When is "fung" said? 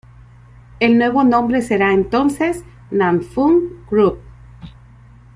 3.21-3.85